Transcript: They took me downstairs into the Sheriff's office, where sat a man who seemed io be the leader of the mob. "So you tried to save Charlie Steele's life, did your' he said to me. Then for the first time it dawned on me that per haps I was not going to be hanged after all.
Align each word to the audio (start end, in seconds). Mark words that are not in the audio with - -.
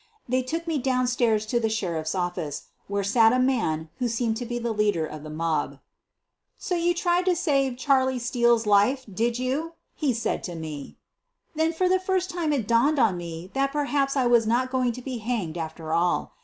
They 0.27 0.41
took 0.41 0.65
me 0.65 0.79
downstairs 0.79 1.43
into 1.43 1.59
the 1.59 1.69
Sheriff's 1.69 2.15
office, 2.15 2.69
where 2.87 3.03
sat 3.03 3.33
a 3.33 3.37
man 3.37 3.89
who 3.99 4.07
seemed 4.07 4.41
io 4.41 4.47
be 4.49 4.57
the 4.57 4.71
leader 4.73 5.05
of 5.05 5.21
the 5.21 5.29
mob. 5.29 5.77
"So 6.57 6.73
you 6.73 6.95
tried 6.95 7.25
to 7.25 7.35
save 7.35 7.77
Charlie 7.77 8.17
Steele's 8.17 8.65
life, 8.65 9.05
did 9.07 9.37
your' 9.37 9.73
he 9.93 10.11
said 10.11 10.43
to 10.45 10.55
me. 10.55 10.97
Then 11.53 11.71
for 11.71 11.87
the 11.87 11.99
first 11.99 12.31
time 12.31 12.51
it 12.51 12.67
dawned 12.67 12.97
on 12.97 13.15
me 13.15 13.51
that 13.53 13.71
per 13.71 13.83
haps 13.85 14.17
I 14.17 14.25
was 14.25 14.47
not 14.47 14.71
going 14.71 14.91
to 14.93 15.03
be 15.03 15.19
hanged 15.19 15.55
after 15.59 15.93
all. 15.93 16.33